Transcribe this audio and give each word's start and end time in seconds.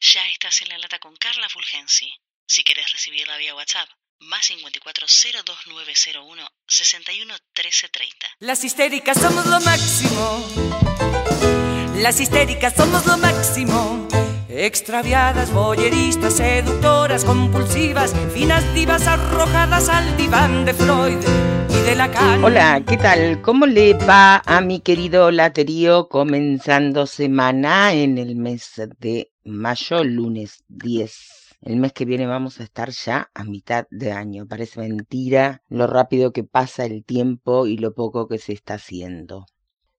Ya 0.00 0.28
estás 0.28 0.60
en 0.62 0.68
la 0.68 0.78
lata 0.78 0.98
con 0.98 1.16
Carla 1.16 1.48
Fulgensi. 1.48 2.12
Si 2.46 2.62
querés 2.64 2.92
recibirla 2.92 3.36
vía 3.38 3.54
WhatsApp, 3.54 3.88
más 4.20 4.46
54 4.46 5.06
02901 5.44 6.48
61 6.66 7.34
13 7.54 7.88
30. 7.88 8.28
Las 8.40 8.62
histéricas 8.64 9.18
somos 9.18 9.46
lo 9.46 9.60
máximo. 9.60 10.46
Las 11.96 12.20
histéricas 12.20 12.74
somos 12.76 13.06
lo 13.06 13.16
máximo. 13.16 14.06
Extraviadas, 14.58 15.52
boyeristas, 15.52 16.38
seductoras, 16.38 17.26
compulsivas, 17.26 18.14
finas 18.32 18.64
divas 18.72 19.06
arrojadas 19.06 19.90
al 19.90 20.16
diván 20.16 20.64
de 20.64 20.72
Freud 20.72 21.18
y 21.68 21.86
de 21.86 21.94
Lacan. 21.94 22.42
Hola, 22.42 22.82
¿qué 22.88 22.96
tal? 22.96 23.42
¿Cómo 23.42 23.66
le 23.66 23.92
va 23.92 24.42
a 24.46 24.62
mi 24.62 24.80
querido 24.80 25.30
laterío 25.30 26.08
comenzando 26.08 27.06
semana 27.06 27.92
en 27.92 28.16
el 28.16 28.34
mes 28.34 28.80
de 28.98 29.30
mayo, 29.44 30.02
lunes 30.04 30.64
10? 30.68 31.58
El 31.60 31.76
mes 31.76 31.92
que 31.92 32.06
viene 32.06 32.26
vamos 32.26 32.58
a 32.58 32.62
estar 32.62 32.88
ya 32.88 33.30
a 33.34 33.44
mitad 33.44 33.86
de 33.90 34.12
año. 34.12 34.46
Parece 34.46 34.80
mentira 34.80 35.60
lo 35.68 35.86
rápido 35.86 36.32
que 36.32 36.44
pasa 36.44 36.86
el 36.86 37.04
tiempo 37.04 37.66
y 37.66 37.76
lo 37.76 37.92
poco 37.92 38.26
que 38.26 38.38
se 38.38 38.54
está 38.54 38.74
haciendo. 38.74 39.44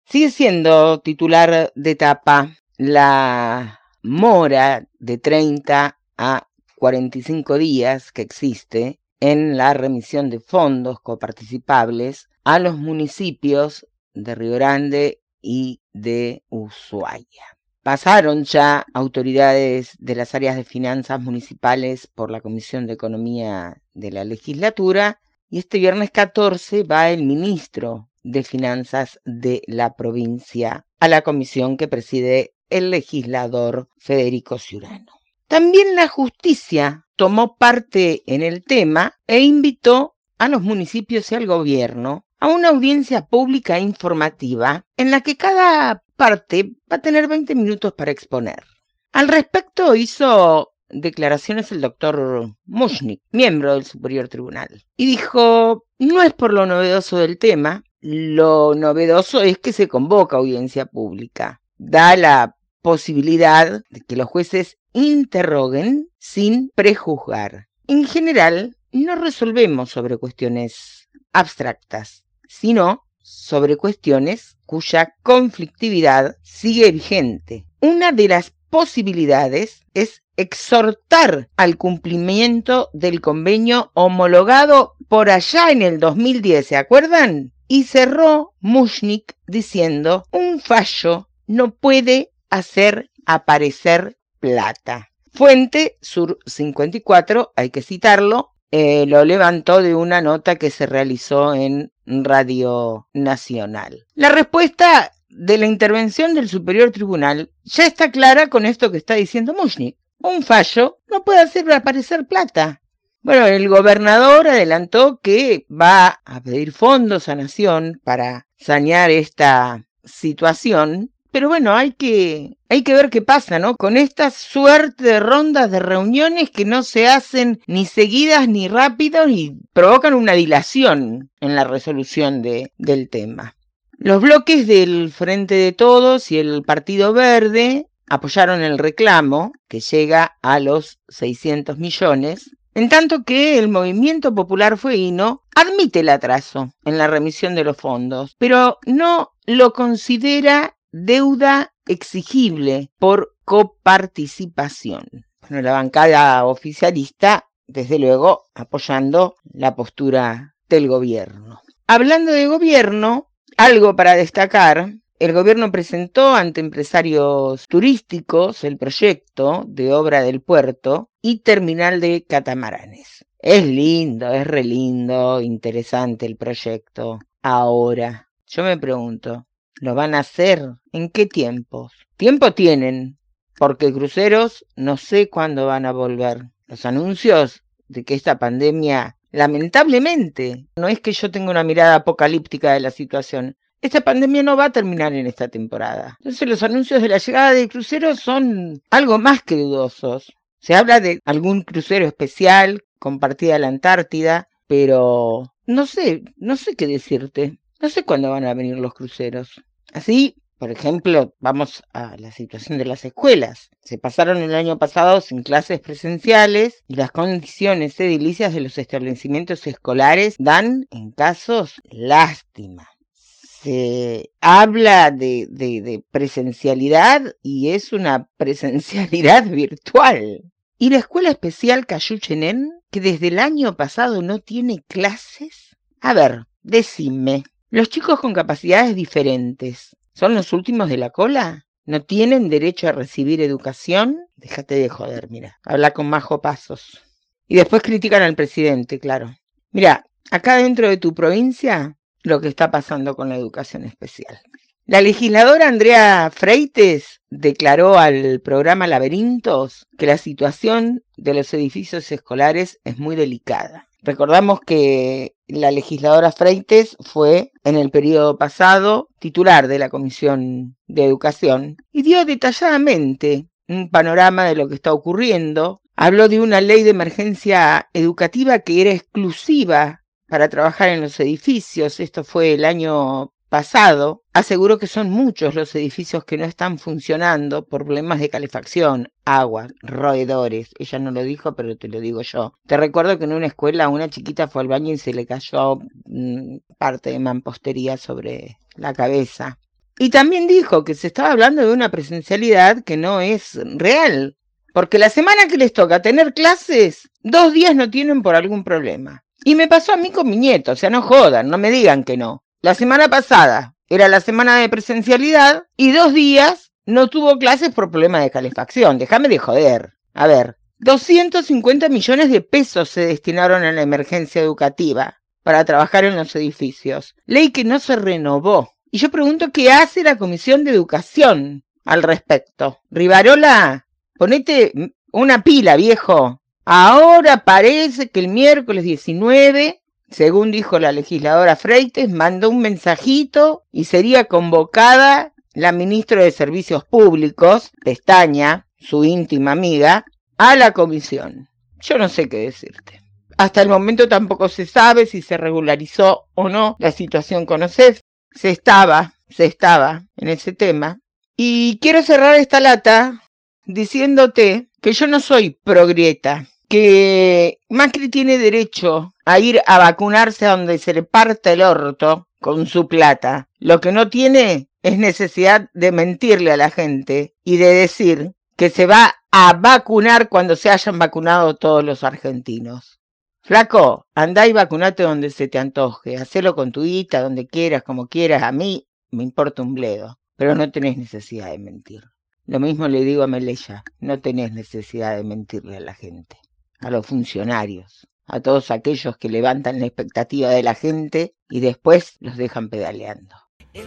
Sigue 0.04 0.32
siendo 0.32 1.00
titular 1.02 1.72
de 1.76 1.92
etapa 1.92 2.56
la 2.78 3.82
mora 4.08 4.88
de 5.00 5.18
30 5.18 6.00
a 6.18 6.48
45 6.78 7.58
días 7.58 8.12
que 8.14 8.22
existe 8.22 9.00
en 9.20 9.58
la 9.58 9.74
remisión 9.74 10.30
de 10.30 10.40
fondos 10.40 11.02
coparticipables 11.02 12.30
a 12.46 12.60
los 12.60 12.78
municipios 12.78 13.86
de 14.14 14.34
Río 14.34 14.54
Grande 14.54 15.22
y 15.42 15.82
de 15.92 16.44
Ushuaia. 16.50 17.58
Pasaron 17.84 18.46
ya 18.46 18.86
autoridades 18.94 19.96
de 20.00 20.16
las 20.16 20.34
áreas 20.36 20.56
de 20.56 20.64
finanzas 20.64 21.22
municipales 21.22 22.08
por 22.08 22.32
la 22.32 22.42
Comisión 22.42 22.88
de 22.88 22.94
Economía 22.94 23.82
de 23.94 24.12
la 24.12 24.24
legislatura 24.24 25.20
y 25.50 25.60
este 25.60 25.80
viernes 25.80 26.12
14 26.12 26.84
va 26.84 27.10
el 27.10 27.24
ministro 27.24 28.10
de 28.24 28.44
Finanzas 28.44 29.20
de 29.26 29.62
la 29.68 29.96
provincia 29.96 30.86
a 31.00 31.08
la 31.08 31.22
comisión 31.22 31.78
que 31.78 31.88
preside 31.88 32.54
el 32.70 32.92
legislador 32.92 33.90
Federico 33.98 34.58
Ciurano. 34.60 35.14
También 35.48 35.96
la 35.96 36.08
justicia 36.08 37.06
tomó 37.16 37.56
parte 37.58 38.24
en 38.28 38.44
el 38.44 38.64
tema 38.64 39.14
e 39.28 39.40
invitó 39.40 40.16
a 40.38 40.50
los 40.50 40.62
municipios 40.62 41.32
y 41.32 41.36
al 41.36 41.48
gobierno 41.48 42.26
a 42.40 42.48
una 42.48 42.70
audiencia 42.70 43.26
pública 43.26 43.80
informativa 43.80 44.86
en 44.98 45.12
la 45.12 45.22
que 45.22 45.38
cada 45.38 46.04
parte 46.16 46.76
va 46.92 46.98
a 46.98 47.02
tener 47.02 47.28
20 47.28 47.56
minutos 47.56 47.94
para 47.94 48.12
exponer. 48.12 48.64
Al 49.12 49.28
respecto 49.28 49.96
hizo 49.96 50.74
declaraciones 50.90 51.72
el 51.72 51.82
doctor 51.82 52.56
Mushnik, 52.66 53.22
miembro 53.32 53.74
del 53.74 53.86
Superior 53.86 54.28
Tribunal, 54.28 54.84
y 54.96 55.06
dijo, 55.06 55.86
no 56.00 56.22
es 56.22 56.34
por 56.34 56.54
lo 56.54 56.66
novedoso 56.66 57.18
del 57.18 57.38
tema, 57.38 57.84
lo 58.00 58.76
novedoso 58.76 59.42
es 59.42 59.58
que 59.58 59.74
se 59.74 59.88
convoca 59.88 60.38
audiencia 60.38 60.86
pública. 60.86 61.62
Da 61.78 62.16
la 62.16 62.57
posibilidad 62.82 63.82
de 63.90 64.02
que 64.02 64.16
los 64.16 64.28
jueces 64.28 64.78
interroguen 64.94 66.10
sin 66.18 66.72
prejuzgar. 66.76 67.68
En 67.88 68.06
general, 68.06 68.78
no 68.92 69.16
resolvemos 69.16 69.90
sobre 69.90 70.18
cuestiones 70.18 71.10
abstractas, 71.34 72.24
sino 72.48 73.04
sobre 73.22 73.78
cuestiones 73.78 74.58
cuya 74.66 75.16
conflictividad 75.24 76.38
sigue 76.42 76.92
vigente. 76.92 77.66
Una 77.80 78.12
de 78.12 78.28
las 78.28 78.54
posibilidades 78.70 79.82
es 79.94 80.24
exhortar 80.38 81.50
al 81.58 81.78
cumplimiento 81.78 82.90
del 82.94 83.22
convenio 83.22 83.92
homologado 83.94 84.96
por 85.08 85.30
allá 85.30 85.72
en 85.72 85.82
el 85.82 86.00
2010, 86.00 86.68
¿se 86.68 86.78
acuerdan? 86.78 87.52
Y 87.68 87.84
cerró 87.84 88.54
Mushnik 88.62 89.36
diciendo, 89.48 90.24
un 90.32 90.60
fallo 90.60 91.28
no 91.48 91.74
puede 91.74 92.32
hacer 92.50 93.12
aparecer 93.26 94.18
plata. 94.40 95.10
Fuente 95.34 95.98
Sur 96.02 96.40
54, 96.46 97.54
hay 97.56 97.70
que 97.70 97.82
citarlo, 97.82 98.52
eh, 98.72 99.06
lo 99.06 99.24
levantó 99.24 99.82
de 99.82 99.96
una 99.96 100.22
nota 100.22 100.56
que 100.56 100.72
se 100.72 100.86
realizó 100.86 101.54
en 101.54 101.92
Radio 102.06 103.08
Nacional. 103.14 104.06
La 104.16 104.30
respuesta 104.30 105.12
de 105.30 105.58
la 105.58 105.66
intervención 105.68 106.34
del 106.34 106.50
Superior 106.50 106.92
Tribunal 106.92 107.52
ya 107.64 107.86
está 107.86 108.12
clara 108.12 108.50
con 108.50 108.66
esto 108.66 108.92
que 108.92 108.98
está 108.98 109.14
diciendo 109.16 109.54
Mushnik. 109.54 109.98
Un 110.20 110.42
fallo 110.42 111.00
no 111.08 111.24
puede 111.24 111.42
hacer 111.42 111.72
aparecer 111.72 112.28
plata. 112.28 112.82
Bueno, 113.22 113.46
el 113.46 113.68
gobernador 113.68 114.48
adelantó 114.48 115.20
que 115.22 115.66
va 115.70 116.22
a 116.26 116.42
pedir 116.42 116.72
fondos 116.72 117.30
a 117.30 117.36
Nación 117.36 118.02
para 118.04 118.48
sanear 118.58 119.12
esta 119.12 119.86
situación 120.04 121.12
pero 121.32 121.48
bueno, 121.48 121.76
hay 121.76 121.92
que, 121.92 122.58
hay 122.70 122.84
que 122.84 122.94
ver 122.94 123.10
qué 123.10 123.22
pasa, 123.22 123.60
¿no? 123.60 123.76
Con 123.76 123.98
esta 123.98 124.32
suerte 124.32 125.04
de 125.04 125.20
rondas 125.20 125.70
de 125.72 125.80
reuniones 125.80 126.50
que 126.50 126.66
no 126.66 126.84
se 126.84 127.08
hacen 127.08 127.60
ni 127.68 127.86
seguidas 127.86 128.48
ni 128.48 128.68
rápido 128.68 129.28
y 129.28 129.58
provocan 129.74 130.14
una 130.14 130.34
dilación 130.34 131.30
en 131.40 131.56
la 131.56 131.64
resolución 131.64 132.42
de, 132.42 132.72
del 132.78 133.10
tema. 133.10 133.56
Los 133.98 134.22
bloques 134.22 134.68
del 134.68 135.12
Frente 135.12 135.56
de 135.56 135.72
Todos 135.72 136.32
y 136.32 136.38
el 136.38 136.62
Partido 136.64 137.14
Verde 137.14 137.88
apoyaron 138.08 138.62
el 138.62 138.78
reclamo, 138.78 139.52
que 139.68 139.80
llega 139.80 140.38
a 140.42 140.60
los 140.60 141.00
600 141.10 141.78
millones, 141.78 142.52
en 142.74 142.90
tanto 142.90 143.24
que 143.24 143.58
el 143.58 143.70
movimiento 143.70 144.36
popular 144.36 144.78
fueguino 144.78 145.42
admite 145.56 146.02
el 146.02 146.10
atraso 146.10 146.70
en 146.86 147.00
la 147.00 147.08
remisión 147.08 147.56
de 147.56 147.64
los 147.64 147.76
fondos, 147.76 148.36
pero 148.38 148.78
no 148.86 149.34
lo 149.48 149.74
considera 149.74 150.77
deuda 150.92 151.74
exigible 151.86 152.90
por 152.98 153.36
coparticipación. 153.46 155.26
Bueno, 155.42 155.62
la 155.62 155.74
bancada 155.74 156.46
oficialista, 156.46 157.46
desde 157.68 158.00
luego, 158.00 158.46
apoyando 158.54 159.36
la 159.54 159.76
postura 159.76 160.56
del 160.68 160.88
gobierno. 160.88 161.62
Hablando 161.88 162.32
de 162.32 162.48
gobierno, 162.48 163.32
algo 163.56 163.96
para 163.96 164.16
destacar, 164.16 164.94
el 165.20 165.34
gobierno 165.34 165.72
presentó 165.72 166.36
ante 166.36 166.62
empresarios 166.62 167.68
turísticos 167.68 168.64
el 168.64 168.78
proyecto 168.78 169.64
de 169.68 169.94
obra 169.94 170.22
del 170.22 170.42
puerto 170.42 171.10
y 171.22 171.40
terminal 171.40 172.00
de 172.00 172.26
catamaranes. 172.28 173.26
Es 173.40 173.66
lindo, 173.66 174.32
es 174.32 174.46
re 174.46 174.64
lindo, 174.64 175.42
interesante 175.42 176.26
el 176.26 176.38
proyecto. 176.38 177.20
Ahora, 177.42 178.30
yo 178.46 178.64
me 178.64 178.78
pregunto, 178.78 179.48
¿Lo 179.80 179.94
van 179.94 180.16
a 180.16 180.20
hacer? 180.20 180.62
¿En 180.92 181.10
qué 181.10 181.26
tiempos? 181.26 181.94
Tiempo 182.18 182.54
tienen, 182.54 183.18
porque 183.58 183.94
cruceros 183.94 184.66
no 184.76 184.98
sé 184.98 185.30
cuándo 185.30 185.68
van 185.68 185.86
a 185.86 185.92
volver. 185.92 186.46
Los 186.68 186.86
anuncios 186.86 187.64
de 187.88 188.04
que 188.04 188.16
esta 188.16 188.40
pandemia, 188.40 189.18
lamentablemente, 189.32 190.66
no 190.76 190.88
es 190.88 191.00
que 191.00 191.12
yo 191.12 191.30
tenga 191.30 191.52
una 191.52 191.64
mirada 191.64 191.96
apocalíptica 191.96 192.74
de 192.74 192.80
la 192.80 192.92
situación. 192.92 193.56
Esta 193.82 194.02
pandemia 194.02 194.42
no 194.42 194.58
va 194.58 194.66
a 194.66 194.72
terminar 194.72 195.14
en 195.14 195.28
esta 195.28 195.48
temporada. 195.48 196.18
Entonces 196.20 196.48
los 196.48 196.64
anuncios 196.64 197.02
de 197.02 197.10
la 197.10 197.20
llegada 197.20 197.54
de 197.54 197.70
cruceros 197.70 198.20
son 198.20 198.82
algo 198.90 199.20
más 199.20 199.44
que 199.44 199.56
dudosos. 199.56 200.34
Se 200.60 200.74
habla 200.74 201.00
de 201.00 201.20
algún 201.24 201.62
crucero 201.62 202.06
especial 202.08 202.84
compartida 203.00 203.56
a 203.56 203.60
la 203.60 203.68
Antártida, 203.68 204.50
pero 204.66 205.54
no 205.68 205.86
sé, 205.86 206.24
no 206.36 206.58
sé 206.58 206.76
qué 206.76 206.88
decirte. 206.88 207.60
No 207.80 207.90
sé 207.90 208.04
cuándo 208.04 208.32
van 208.32 208.46
a 208.46 208.56
venir 208.56 208.78
los 208.78 208.96
cruceros. 208.96 209.62
Así, 209.98 210.36
por 210.60 210.70
ejemplo, 210.70 211.34
vamos 211.40 211.82
a 211.92 212.16
la 212.18 212.32
situación 212.32 212.78
de 212.78 212.86
las 212.86 213.04
escuelas. 213.04 213.72
Se 213.84 213.98
pasaron 213.98 214.38
el 214.38 214.54
año 214.54 214.78
pasado 214.78 215.22
sin 215.22 215.42
clases 215.42 215.80
presenciales 215.80 216.84
y 216.88 216.94
las 216.94 217.10
condiciones 217.10 218.00
edilicias 218.00 218.54
de 218.54 218.62
los 218.62 218.78
establecimientos 218.78 219.66
escolares 219.66 220.36
dan, 220.38 220.86
en 220.92 221.10
casos, 221.10 221.82
lástima. 221.90 222.88
Se 223.16 224.30
habla 224.40 225.10
de, 225.10 226.04
presencialidad 226.12 227.24
y 227.42 227.70
es 227.70 227.92
una 227.92 228.30
presencialidad 228.38 229.48
virtual. 229.48 230.44
¿Y 230.78 230.92
la 230.92 231.00
escuela 231.00 231.32
especial 231.32 231.88
Cayuchenen, 231.88 232.70
que 232.92 233.02
desde 233.02 233.30
el 233.30 233.40
año 233.40 233.76
pasado 233.76 234.22
no 234.22 234.38
tiene 234.38 234.84
clases? 234.88 235.76
A 236.02 236.14
ver, 236.14 236.46
decime, 236.62 237.46
los 237.70 237.90
chicos 237.90 238.20
con 238.20 238.34
capacidades 238.34 238.96
diferentes, 238.96 239.96
¿son 240.14 240.36
los 240.36 240.54
últimos 240.54 240.88
de 240.90 240.98
la 240.98 241.10
cola? 241.10 241.66
¿No 241.86 242.02
tienen 242.02 242.50
derecho 242.50 242.88
a 242.88 242.94
recibir 242.94 243.42
educación? 243.42 244.18
Déjate 244.36 244.76
de 244.76 244.90
joder, 244.90 245.30
mira. 245.30 245.60
Habla 245.64 245.92
con 245.92 246.10
Majo 246.10 246.42
Pasos. 246.42 247.04
Y 247.48 247.56
después 247.56 247.82
critican 247.82 248.22
al 248.22 248.36
presidente, 248.36 249.00
claro. 249.00 249.36
Mira, 249.72 250.06
acá 250.32 250.58
dentro 250.58 250.90
de 250.90 250.98
tu 250.98 251.14
provincia, 251.14 251.98
lo 252.24 252.40
que 252.42 252.48
está 252.48 252.72
pasando 252.72 253.16
con 253.16 253.30
la 253.30 253.36
educación 253.36 253.84
especial. 253.84 254.40
La 254.90 255.02
legisladora 255.02 255.68
Andrea 255.68 256.32
Freites 256.34 257.20
declaró 257.30 258.00
al 258.00 258.40
programa 258.40 258.88
Laberintos 258.88 259.86
que 259.98 260.06
la 260.06 260.18
situación 260.18 261.04
de 261.18 261.34
los 261.34 261.54
edificios 261.54 262.10
escolares 262.10 262.80
es 262.86 262.98
muy 262.98 263.18
delicada. 263.18 263.90
Recordamos 264.02 264.62
que 264.62 265.36
la 265.46 265.72
legisladora 265.72 266.32
Freites 266.32 266.96
fue 267.02 267.52
en 267.66 267.76
el 267.76 267.92
periodo 267.92 268.38
pasado 268.38 269.10
titular 269.20 269.68
de 269.68 269.78
la 269.78 269.90
Comisión 269.90 270.78
de 270.88 271.04
Educación 271.04 271.76
y 271.92 272.04
dio 272.04 272.24
detalladamente 272.24 273.50
un 273.68 273.90
panorama 273.90 274.46
de 274.46 274.56
lo 274.56 274.70
que 274.70 274.76
está 274.76 274.94
ocurriendo. 274.94 275.82
Habló 275.98 276.30
de 276.30 276.40
una 276.40 276.62
ley 276.62 276.84
de 276.84 276.92
emergencia 276.92 277.90
educativa 277.92 278.60
que 278.60 278.80
era 278.80 278.92
exclusiva 278.92 280.06
para 280.30 280.48
trabajar 280.48 280.88
en 280.88 281.02
los 281.02 281.20
edificios. 281.20 282.00
Esto 282.00 282.24
fue 282.24 282.54
el 282.54 282.64
año 282.64 283.34
pasado, 283.50 284.24
aseguró 284.34 284.78
que 284.78 284.88
son 284.88 285.10
muchos 285.10 285.56
los 285.56 285.74
edificios 285.76 286.26
que 286.26 286.38
no 286.38 286.46
están 286.46 286.78
funcionando 286.80 287.66
por 287.66 287.86
problemas 287.86 288.20
de 288.20 288.30
calefacción, 288.30 289.10
agua, 289.26 289.68
roedores. 289.82 290.70
Ella 290.80 291.00
no 291.00 291.12
lo 291.12 291.24
dijo, 291.24 291.56
pero 291.56 291.78
te 291.78 291.88
lo 291.88 292.00
digo 292.00 292.22
yo. 292.22 292.54
Te 292.68 292.78
recuerdo 292.78 293.18
que 293.18 293.26
en 293.26 293.34
una 293.34 293.48
escuela 293.48 293.90
una 293.90 294.10
chiquita 294.10 294.48
fue 294.48 294.62
al 294.62 294.68
baño 294.68 294.94
y 294.94 294.98
se 294.98 295.14
le 295.14 295.26
cayó 295.26 295.80
mm, 296.06 296.58
parte 296.78 297.12
de 297.12 297.20
mampostería 297.20 297.98
sobre 297.98 298.58
la 298.76 298.94
cabeza. 298.94 299.60
Y 300.00 300.10
también 300.10 300.48
dijo 300.48 300.84
que 300.84 300.94
se 300.94 301.08
estaba 301.08 301.32
hablando 301.32 301.66
de 301.66 301.74
una 301.74 301.90
presencialidad 301.90 302.84
que 302.84 302.98
no 302.98 303.20
es 303.20 303.60
real, 303.78 304.38
porque 304.74 305.00
la 305.00 305.10
semana 305.10 305.48
que 305.48 305.58
les 305.58 305.74
toca 305.74 306.04
tener 306.04 306.34
clases, 306.36 307.10
dos 307.24 307.52
días 307.52 307.76
no 307.76 307.90
tienen 307.90 308.22
por 308.22 308.36
algún 308.36 308.64
problema. 308.64 309.24
Y 309.44 309.56
me 309.56 309.68
pasó 309.68 309.94
a 309.94 309.98
mí 309.98 310.12
con 310.12 310.30
mi 310.30 310.38
nieto, 310.38 310.74
o 310.74 310.76
sea, 310.76 310.90
no 310.90 311.02
jodan, 311.02 311.50
no 311.50 311.58
me 311.58 311.72
digan 311.72 312.04
que 312.04 312.18
no. 312.18 312.44
La 312.62 312.74
semana 312.74 313.08
pasada 313.08 313.76
era 313.88 314.08
la 314.08 314.20
semana 314.20 314.58
de 314.58 314.68
presencialidad 314.68 315.64
y 315.78 315.92
dos 315.92 316.14
días 316.14 316.72
no 316.88 317.08
tuvo 317.08 317.38
clases 317.38 317.70
por 317.70 317.92
problema 317.92 318.20
de 318.20 318.32
calefacción. 318.32 318.98
Déjame 318.98 319.28
de 319.28 319.38
joder. 319.38 319.94
A 320.16 320.26
ver, 320.26 320.58
250 320.80 321.88
millones 321.90 322.32
de 322.32 322.42
pesos 322.42 322.90
se 322.90 323.06
destinaron 323.06 323.64
a 323.64 323.72
la 323.72 323.84
emergencia 323.84 324.42
educativa 324.42 325.20
para 325.44 325.66
trabajar 325.66 326.04
en 326.06 326.16
los 326.16 326.36
edificios. 326.36 327.16
Ley 327.28 327.52
que 327.52 327.64
no 327.64 327.80
se 327.80 327.96
renovó. 327.96 328.74
Y 328.90 328.98
yo 328.98 329.12
pregunto 329.12 329.52
qué 329.52 329.72
hace 329.72 330.02
la 330.02 330.18
Comisión 330.18 330.64
de 330.64 330.72
Educación 330.72 331.64
al 331.86 332.02
respecto. 332.02 332.80
Rivarola, 332.90 333.88
ponete 334.18 334.74
una 335.12 335.44
pila, 335.44 335.76
viejo. 335.76 336.42
Ahora 336.66 337.44
parece 337.44 338.10
que 338.10 338.20
el 338.20 338.30
miércoles 338.30 338.84
19 338.84 339.82
según 340.10 340.52
dijo 340.52 340.80
la 340.80 340.92
legisladora 340.92 341.56
Freites, 341.56 342.10
mandó 342.10 342.50
un 342.50 342.60
mensajito 342.60 343.64
y 343.72 343.86
sería 343.86 344.26
convocada 344.26 345.34
la 345.54 345.72
ministra 345.72 346.24
de 346.24 346.32
Servicios 346.32 346.86
Públicos, 346.86 347.72
Pestaña, 347.84 348.68
su 348.80 349.04
íntima 349.04 349.52
amiga, 349.52 350.06
a 350.38 350.56
la 350.56 350.72
comisión. 350.72 351.50
Yo 351.82 351.98
no 351.98 352.10
sé 352.10 352.30
qué 352.30 352.38
decirte. 352.38 353.02
Hasta 353.38 353.62
el 353.62 353.70
momento 353.70 354.08
tampoco 354.08 354.50
se 354.50 354.66
sabe 354.66 355.06
si 355.06 355.22
se 355.22 355.38
regularizó 355.38 356.28
o 356.36 356.50
no 356.50 356.76
la 356.80 356.92
situación 356.92 357.46
con 357.46 357.64
OSEF. 357.64 358.02
Se 358.32 358.50
estaba, 358.50 359.14
se 359.30 359.46
estaba 359.46 360.06
en 360.16 360.30
ese 360.30 360.54
tema. 360.54 361.00
Y 361.36 361.80
quiero 361.80 362.02
cerrar 362.02 362.36
esta 362.36 362.60
lata 362.60 363.24
diciéndote 363.66 364.70
que 364.82 364.94
yo 364.94 365.08
no 365.08 365.20
soy 365.20 365.60
progrieta, 365.64 366.48
que 366.70 367.60
Macri 367.70 368.10
tiene 368.10 368.38
derecho 368.38 369.14
a 369.26 369.40
ir 369.40 369.62
a 369.66 369.78
vacunarse 369.78 370.46
a 370.46 370.52
donde 370.52 370.78
se 370.78 370.94
le 370.94 371.04
parta 371.04 371.54
el 371.54 371.62
orto 371.62 372.28
con 372.42 372.68
su 372.68 372.88
plata. 372.88 373.48
Lo 373.60 373.80
que 373.80 373.92
no 373.92 374.10
tiene 374.10 374.70
es 374.84 374.98
necesidad 374.98 375.70
de 375.74 375.92
mentirle 375.92 376.52
a 376.52 376.58
la 376.58 376.70
gente 376.70 377.36
y 377.44 377.58
de 377.58 377.74
decir 377.74 378.34
que 378.58 378.70
se 378.70 378.86
va 378.86 379.16
a 379.32 379.54
vacunar 379.54 380.30
cuando 380.30 380.56
se 380.56 380.70
hayan 380.70 381.00
vacunado 381.00 381.56
todos 381.56 381.84
los 381.84 382.04
argentinos. 382.04 383.00
Flaco, 383.44 384.06
andá 384.14 384.46
y 384.46 384.52
vacunate 384.52 385.04
donde 385.04 385.30
se 385.30 385.48
te 385.48 385.60
antoje, 385.60 386.18
hacelo 386.18 386.54
con 386.54 386.74
tu 386.74 386.84
guita, 386.84 387.22
donde 387.22 387.48
quieras, 387.48 387.84
como 387.84 388.08
quieras, 388.08 388.44
a 388.44 388.52
mí 388.52 388.88
me 389.10 389.24
importa 389.24 389.62
un 389.62 389.74
bledo, 389.74 390.20
pero 390.36 390.54
no 390.54 390.70
tenés 390.70 390.98
necesidad 390.98 391.52
de 391.52 391.60
mentir. 391.60 392.04
Lo 392.46 392.60
mismo 392.60 392.90
le 392.90 393.06
digo 393.06 393.24
a 393.24 393.28
Meleya, 393.28 393.84
no 394.00 394.20
tenés 394.20 394.52
necesidad 394.52 395.16
de 395.16 395.24
mentirle 395.24 395.78
a 395.78 395.82
la 395.82 395.94
gente 395.94 396.38
a 396.80 396.90
los 396.90 397.06
funcionarios, 397.06 398.08
a 398.26 398.40
todos 398.40 398.72
aquellos 398.72 399.18
que 399.18 399.30
levantan 399.30 399.80
la 399.80 399.86
expectativa 399.86 400.50
de 400.50 400.64
la 400.64 400.76
gente 400.76 401.36
y 401.50 401.60
después 401.60 402.18
los 402.20 402.38
dejan 402.38 402.70
pedaleando. 402.70 403.36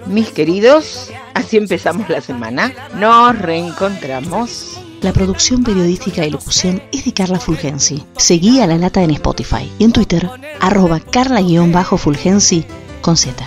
Mis 0.07 0.31
queridos, 0.31 1.11
así 1.35 1.57
empezamos 1.57 2.09
la 2.09 2.21
semana. 2.21 2.73
Nos 2.95 3.39
reencontramos. 3.39 4.81
La 5.03 5.13
producción 5.13 5.65
periodística 5.65 6.27
y 6.27 6.31
locución 6.31 6.83
es 6.93 7.05
de 7.05 7.13
Carla 7.13 7.41
Fulgensi. 7.41 8.05
Seguí 8.17 8.61
a 8.61 8.67
La 8.67 8.77
Lata 8.77 9.03
en 9.03 9.11
Spotify 9.13 9.71
y 9.79 9.85
en 9.85 9.93
Twitter, 9.93 10.29
arroba 10.61 11.01
carla-fulgensi 11.01 12.65
con 13.01 13.17
Z. 13.17 13.45